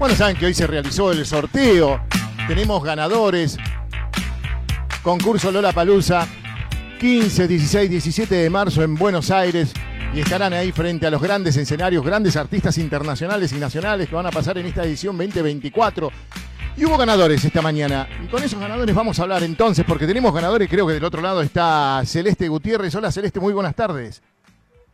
[0.00, 2.00] Bueno, saben que hoy se realizó el sorteo.
[2.48, 3.58] Tenemos ganadores.
[5.02, 6.26] Concurso Lola Palusa,
[6.98, 9.74] 15, 16, 17 de marzo en Buenos Aires.
[10.14, 14.24] Y estarán ahí frente a los grandes escenarios, grandes artistas internacionales y nacionales que van
[14.24, 16.10] a pasar en esta edición 2024.
[16.78, 18.08] Y hubo ganadores esta mañana.
[18.24, 20.70] Y con esos ganadores vamos a hablar entonces, porque tenemos ganadores.
[20.70, 22.94] Creo que del otro lado está Celeste Gutiérrez.
[22.94, 24.22] Hola Celeste, muy buenas tardes.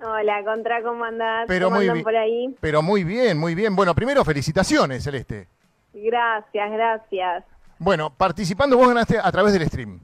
[0.03, 1.47] Hola, Contra, ¿cómo andás?
[1.49, 2.05] Pero ¿Cómo muy andan bien.
[2.05, 2.57] por ahí?
[2.61, 3.75] Pero muy bien, muy bien.
[3.75, 5.49] Bueno, primero felicitaciones, Celeste.
[5.95, 7.45] Gracias, gracias.
[7.79, 10.01] Bueno, participando vos ganaste a través del stream.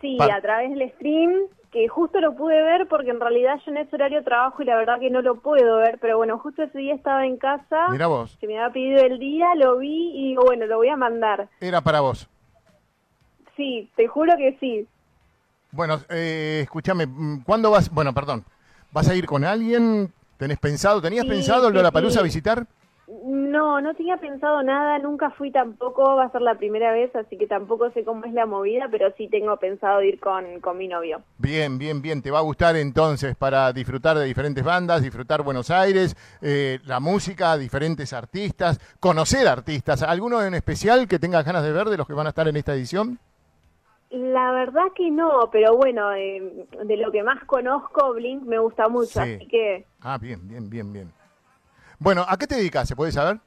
[0.00, 1.32] Sí, a través del stream,
[1.70, 4.76] que justo lo pude ver porque en realidad yo en ese horario trabajo y la
[4.76, 8.06] verdad que no lo puedo ver, pero bueno, justo ese día estaba en casa, Mira
[8.08, 10.96] vos, se me había pedido el día, lo vi y digo, bueno, lo voy a
[10.96, 11.48] mandar.
[11.60, 12.28] era para vos.
[13.56, 14.86] Sí, te juro que sí.
[15.70, 17.88] Bueno, eh, escúchame, mm, ¿cuándo vas?
[17.90, 18.44] Bueno, perdón.
[18.94, 20.12] ¿Vas a ir con alguien?
[20.36, 21.02] ¿Tenés pensado?
[21.02, 22.24] ¿Tenías Sí, pensado sí, Lola Palusa sí.
[22.26, 22.64] visitar?
[23.24, 27.36] No, no tenía pensado nada, nunca fui tampoco, va a ser la primera vez, así
[27.36, 30.86] que tampoco sé cómo es la movida, pero sí tengo pensado ir con, con mi
[30.86, 31.20] novio.
[31.38, 32.22] Bien, bien, bien.
[32.22, 37.00] ¿Te va a gustar entonces para disfrutar de diferentes bandas, disfrutar Buenos Aires, eh, la
[37.00, 40.02] música, diferentes artistas, conocer artistas?
[40.04, 42.56] ¿Alguno en especial que tengas ganas de ver de los que van a estar en
[42.56, 43.18] esta edición?
[44.14, 48.88] La verdad que no, pero bueno, eh, de lo que más conozco, Blink me gusta
[48.88, 49.34] mucho, Sí.
[49.34, 51.12] así que Ah, bien, bien, bien, bien.
[51.98, 52.86] Bueno, ¿a qué te dedicas?
[52.88, 53.38] ¿Se puede saber?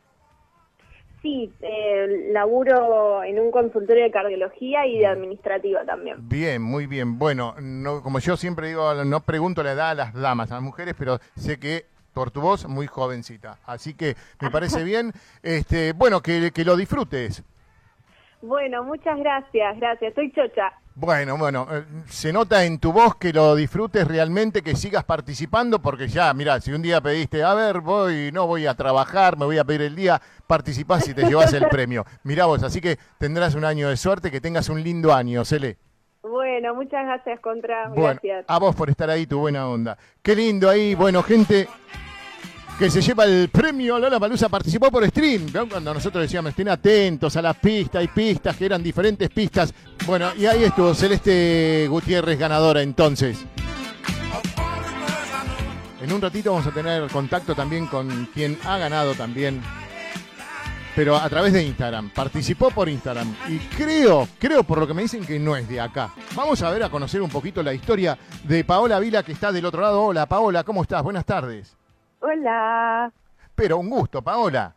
[1.21, 6.17] sí, eh, laburo en un consultorio de cardiología y de administrativa también.
[6.29, 7.17] Bien, muy bien.
[7.17, 10.63] Bueno, no, como yo siempre digo, no pregunto la edad a las damas, a las
[10.63, 13.57] mujeres, pero sé que por tu voz muy jovencita.
[13.65, 15.11] Así que me parece bien.
[15.43, 17.43] Este, bueno, que, que lo disfrutes.
[18.41, 20.71] Bueno, muchas gracias, gracias, estoy chocha.
[20.95, 25.79] Bueno, bueno, eh, se nota en tu voz que lo disfrutes realmente, que sigas participando,
[25.79, 29.45] porque ya, mira, si un día pediste, a ver, voy, no voy a trabajar, me
[29.45, 32.03] voy a pedir el día, participás y te llevas el premio.
[32.23, 35.77] Mirá vos, así que tendrás un año de suerte, que tengas un lindo año, Cele.
[36.23, 38.45] Bueno, muchas gracias, Contra, Bueno, gracias.
[38.47, 39.97] a vos por estar ahí, tu buena onda.
[40.23, 41.67] Qué lindo ahí, bueno, gente
[42.77, 45.47] que se lleva el premio Lola Palusa participó por stream.
[45.51, 49.73] Cuando nosotros decíamos, estén atentos a las pistas, hay pistas que eran diferentes pistas.
[50.05, 53.39] Bueno, y ahí estuvo Celeste Gutiérrez ganadora entonces.
[56.01, 59.59] En un ratito vamos a tener contacto también con quien ha ganado también,
[60.95, 62.11] pero a través de Instagram.
[62.11, 65.81] Participó por Instagram y creo, creo por lo que me dicen que no es de
[65.81, 66.13] acá.
[66.35, 69.65] Vamos a ver a conocer un poquito la historia de Paola Vila que está del
[69.65, 70.03] otro lado.
[70.03, 71.01] Hola Paola, ¿cómo estás?
[71.01, 71.75] Buenas tardes.
[72.31, 73.11] Hola.
[73.55, 74.73] Pero un gusto, Paola.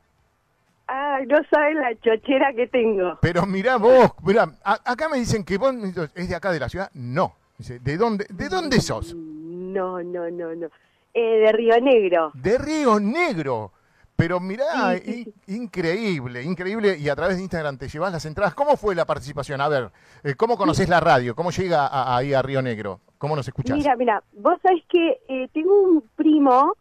[0.86, 3.18] Ay, no sabes la chochera que tengo.
[3.20, 5.74] Pero mirá vos, mirá, a- acá me dicen que vos
[6.14, 6.90] es de acá de la ciudad.
[6.94, 7.34] No.
[7.58, 9.14] Dice, ¿de dónde, de dónde sos?
[9.14, 10.66] No, no, no, no.
[11.12, 12.30] Eh, de Río Negro.
[12.34, 13.72] De Río Negro.
[14.16, 16.96] Pero mirá, Sí, sí, i- increíble, increíble.
[16.98, 18.54] Y a través de Instagram te llevas las entradas.
[18.54, 19.60] ¿Cómo fue la participación?
[19.60, 19.90] A ver,
[20.24, 21.34] eh, ¿cómo conoces la radio?
[21.34, 23.00] ¿Cómo llega a- ahí a Río Negro?
[23.18, 23.76] ¿Cómo nos escuchás?
[23.76, 26.74] Mira, mira, vos sabés que eh, tengo un primo,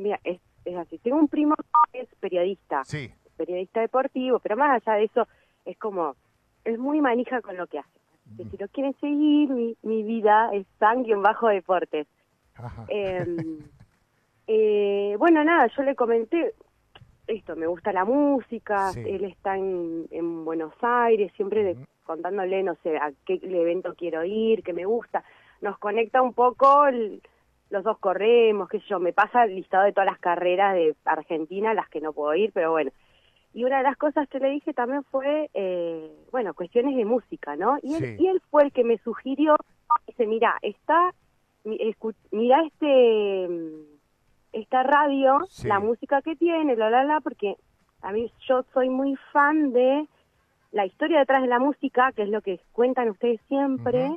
[0.00, 1.54] mira, es, es así, tengo un primo
[1.92, 5.26] que es periodista, Sí, periodista deportivo, pero más allá de eso,
[5.64, 6.16] es como,
[6.64, 7.90] es muy manija con lo que hace.
[8.36, 12.08] Que si lo quieren seguir, mi, mi vida es sangre en bajo deportes.
[12.56, 12.84] Ajá.
[12.88, 13.24] Eh,
[14.46, 16.54] eh, bueno, nada, yo le comenté
[17.26, 19.00] esto, me gusta la música, Sí.
[19.00, 24.24] él está en, en Buenos Aires, siempre de- contándole, no sé, a qué evento quiero
[24.24, 25.24] ir, que me gusta.
[25.60, 27.20] Nos conecta un poco, el-
[27.76, 30.94] los dos corremos, qué sé yo, me pasa el listado de todas las carreras de
[31.04, 32.90] Argentina, las que no puedo ir, pero bueno.
[33.52, 37.54] Y una de las cosas que le dije también fue, eh, bueno, cuestiones de música,
[37.56, 37.76] ¿no?
[37.82, 38.16] Y él, Sí.
[38.24, 39.56] y él fue el que me sugirió,
[40.06, 41.10] dice, mira, está,
[42.32, 43.48] mira este,
[44.52, 45.68] esta radio, Sí.
[45.68, 47.56] la música que tiene, la, la, la, porque
[48.02, 50.06] a mí yo soy muy fan de
[50.72, 54.16] la historia detrás de la música, que es lo que cuentan ustedes siempre.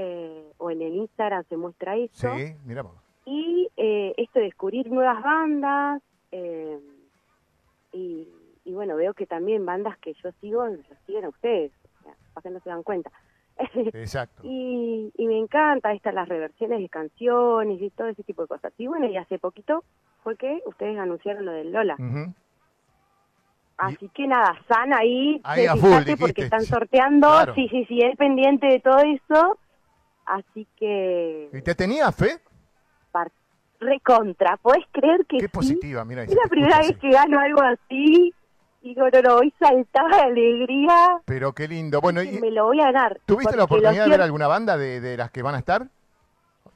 [0.00, 2.94] Eh, o en el Instagram se muestra eso, sí, mira vos.
[3.26, 6.00] y eh, esto de descubrir nuevas bandas,
[6.30, 6.78] eh,
[7.92, 8.28] y,
[8.64, 12.14] y bueno, veo que también bandas que yo sigo, los siguen a ustedes, o sea,
[12.32, 13.10] para que no se dan cuenta.
[13.92, 14.42] Exacto.
[14.44, 18.72] y, y me encanta estas las reversiones de canciones y todo ese tipo de cosas.
[18.78, 19.82] Y bueno, y hace poquito
[20.22, 21.96] fue que ustedes anunciaron lo del Lola.
[23.78, 27.54] Así que nada, San ahí, Ahí a full, porque están sorteando, Claro.
[27.54, 29.56] sí, sí, sí, él pendiente de todo eso,
[30.28, 32.40] así que ¿Y te tenía fe?
[33.80, 35.52] recontra, ¿podés creer que Qué sí?
[35.52, 36.24] positiva, mira.
[36.24, 38.34] Es la primera vez que gano algo así,
[38.82, 42.00] digo, no, no, hoy saltaba de alegría, Pero qué lindo.
[42.00, 43.20] Bueno, ¿y me lo voy a ganar.
[43.24, 45.82] ¿tuviste la oportunidad de ver alguna banda de, de las que van a estar?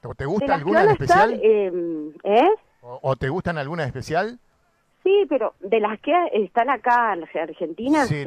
[0.01, 1.41] ¿Te- ¿Te de gusta alguna en estar, especial?
[1.43, 2.49] eh, ¿eh?
[2.83, 4.39] ¿O, o te gustan alguna en especial?
[5.03, 8.25] Sí, pero de las que están acá en Argentina, sí,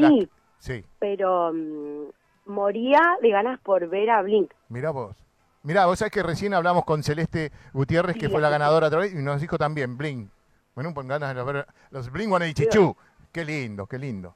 [0.60, 2.10] Sí, pero mm,
[2.46, 4.52] moría de ganas por ver a Blink.
[4.70, 5.16] mirá vos.
[5.64, 9.16] Mirá, vos sabés que recién hablamos con Celeste Gutiérrez, que fue la ganadora otra vez,
[9.16, 10.30] y nos dijo también Blink.
[10.76, 12.96] Bueno, con ganas de ver los Blink One Chichu.
[13.32, 14.36] Qué lindo, qué lindo.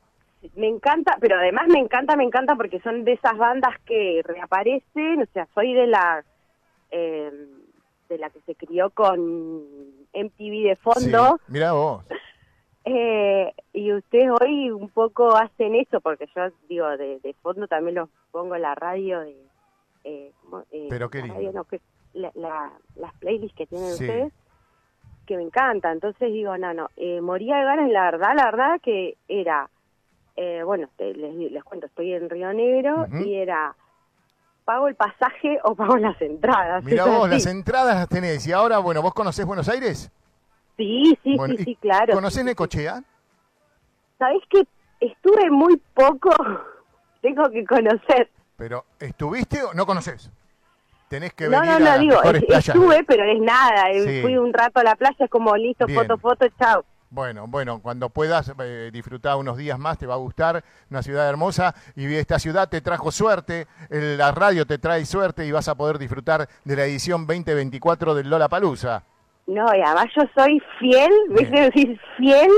[0.55, 5.21] Me encanta, pero además me encanta, me encanta porque son de esas bandas que reaparecen,
[5.21, 6.23] o sea, soy de la
[6.91, 7.31] eh,
[8.07, 9.19] de la que se crió con
[10.13, 12.03] MTV de fondo, Sí, mirá vos.
[12.85, 13.53] eh,
[13.89, 18.09] y ustedes hoy un poco hacen eso, porque yo digo, de, de fondo también los
[18.31, 19.35] pongo en la radio de...
[20.03, 20.31] eh.
[20.71, 21.81] Eh, Pero qué la radio, no, que-
[22.13, 24.05] la- la- las playlists que tienen Sí.
[24.05, 24.33] ustedes,
[25.27, 28.81] que me encanta, entonces digo, no, no, eh, moría de ganas, la verdad, la verdad
[28.81, 29.69] que era,
[30.35, 33.75] eh, bueno, te- les, les cuento, estoy en Río Negro y era,
[34.65, 36.83] pago el pasaje o pago las entradas.
[36.83, 37.33] Mirá es vos, así.
[37.35, 38.47] las entradas las tenés.
[38.47, 40.11] Y ahora, bueno, ¿vos conocés Buenos Aires?
[40.77, 42.13] Sí, sí, Bueno, sí, ¿y sí, claro.
[42.13, 42.43] ¿Conocés.
[42.45, 43.03] Necochea?
[44.19, 44.63] ¿Sabés que
[44.99, 46.29] estuve muy poco?
[47.21, 48.29] Tengo que conocer.
[48.57, 50.29] Pero, ¿estuviste o no conocés?
[51.07, 52.67] Tenés que No, venir no, a no, las digo, mejores es- playas.
[52.69, 53.89] estuve, pero es nada.
[53.89, 54.21] eh, Sí.
[54.21, 55.99] Fui un rato a la playa, es como listo, Bien.
[56.01, 56.85] foto, foto, chao.
[57.11, 61.27] Bueno, bueno, cuando puedas eh, disfrutar unos días más, te va a gustar, una ciudad
[61.27, 65.67] hermosa y esta ciudad te trajo suerte, el- la radio te trae suerte y vas
[65.67, 69.01] a poder disfrutar de la edición 2024 del Lola Palusa.
[69.47, 71.11] No, y además yo soy fiel.
[71.29, 71.59] ¿viste?
[71.71, 72.51] Decir fiel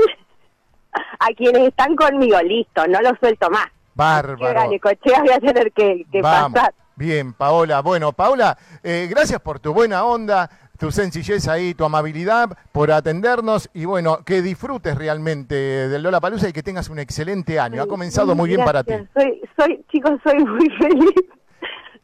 [1.18, 3.66] a quienes están conmigo, listo, no lo suelto más.
[3.94, 4.54] Bárbaro.
[4.54, 6.52] gane cochea voy a tener que, que Vamos.
[6.54, 6.74] pasar.
[6.96, 7.80] Bien, Paola.
[7.80, 10.48] Bueno, Paola, eh, gracias por tu buena onda,
[10.78, 16.48] tu sencillez ahí, tu amabilidad, por atendernos y bueno, que disfrutes realmente del Lola Palusa
[16.48, 17.82] y que tengas un excelente año.
[17.82, 18.92] Ha comenzado muy bien para ti.
[19.14, 21.14] Soy, soy, chicos, soy muy feliz.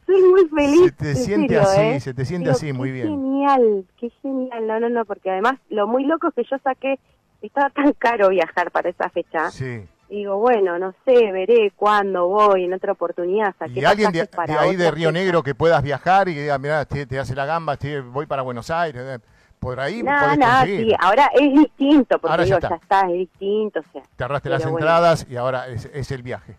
[0.05, 0.81] Soy muy feliz.
[0.85, 1.99] Se te en siente serio, así, ¿eh?
[1.99, 3.07] se te siente Digo, así, muy qué bien.
[3.07, 4.67] genial, qué genial.
[4.67, 6.99] No, no, no, porque además lo muy loco es que yo saqué,
[7.47, 9.49] estaba tan caro viajar para esa fecha.
[9.51, 9.85] Sí.
[10.09, 13.53] Digo, bueno, no sé, veré cuándo voy, en otra oportunidad.
[13.67, 15.19] Y alguien de, pasajes para de ahí de Río fecha.
[15.23, 18.41] Negro que puedas viajar y diga, mirá, te, te hace la gamba, te- voy para
[18.41, 19.19] Buenos Aires, eh,
[19.59, 22.69] por ahí No, no, sí, ahora es distinto, porque Ahora ya digo, está.
[22.69, 24.77] ya está, es distinto, o sea, Te ahorraste pero las bueno.
[24.79, 26.55] entradas y ahora es, es el viaje.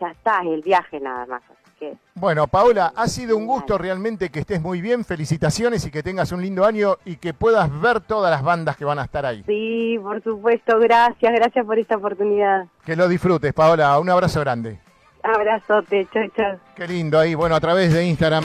[0.00, 1.42] ya está, es el viaje nada más.
[1.78, 5.04] Que, Bueno, Paola, ha sido un gusto realmente que estés muy bien.
[5.04, 8.84] Felicitaciones y que tengas un lindo año y que puedas ver todas las bandas que
[8.84, 9.42] van a estar ahí.
[9.46, 12.66] sí, por supuesto, gracias, gracias por esta oportunidad.
[12.84, 13.98] Que lo disfrutes, Paola.
[13.98, 14.78] Un abrazo grande.
[15.22, 16.58] Abrazote, chao, chao.
[16.76, 17.34] Qué lindo ahí.
[17.34, 18.44] Bueno, a través de Instagram.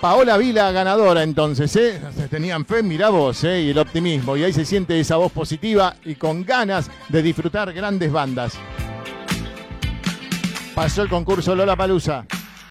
[0.00, 2.00] Paola Vila ganadora entonces, ¿eh?
[2.14, 3.62] Se Tenían fe, mirá vos, ¿eh?
[3.62, 4.36] Y el optimismo.
[4.36, 8.58] Y ahí se siente esa voz positiva y con ganas de disfrutar grandes bandas.
[10.76, 12.26] Pasó el concurso Lola Palusa.